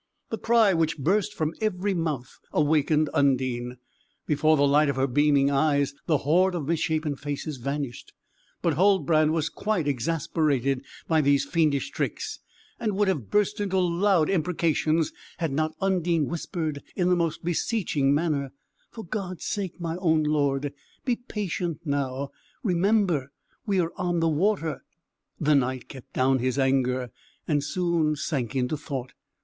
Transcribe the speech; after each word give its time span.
The 0.31 0.39
cry 0.39 0.73
which 0.73 0.97
burst 0.97 1.31
from 1.35 1.53
every 1.61 1.93
mouth 1.93 2.39
awakened 2.51 3.07
Undine. 3.13 3.77
Before 4.25 4.57
the 4.57 4.65
light 4.65 4.89
of 4.89 4.95
her 4.95 5.05
beaming 5.05 5.51
eyes 5.51 5.93
the 6.07 6.17
horde 6.17 6.55
of 6.55 6.67
misshapen 6.67 7.15
faces 7.15 7.57
vanished. 7.57 8.11
But 8.63 8.73
Huldbrand 8.73 9.31
was 9.31 9.47
quite 9.47 9.87
exasperated 9.87 10.83
by 11.07 11.21
these 11.21 11.45
fiendish 11.45 11.91
tricks 11.91 12.39
and 12.79 12.95
would 12.95 13.09
have 13.09 13.29
burst 13.29 13.59
into 13.61 13.77
loud 13.77 14.27
imprecations, 14.27 15.13
had 15.37 15.51
not 15.51 15.75
Undine 15.79 16.25
whispered 16.25 16.81
in 16.95 17.09
the 17.09 17.15
most 17.15 17.43
beseeching 17.45 18.11
manner, 18.11 18.53
"For 18.89 19.05
God's 19.05 19.45
sake, 19.45 19.79
my 19.79 19.97
own 19.97 20.23
lord, 20.23 20.73
be 21.05 21.15
patient 21.15 21.81
now; 21.85 22.31
remember 22.63 23.31
we 23.67 23.79
are 23.79 23.93
on 23.97 24.19
the 24.19 24.29
water." 24.29 24.83
The 25.39 25.53
Knight 25.53 25.87
kept 25.89 26.11
down 26.13 26.39
his 26.39 26.57
anger, 26.57 27.11
and 27.47 27.63
soon 27.63 28.15
sank 28.15 28.55
into 28.55 28.75
thought. 28.75 29.13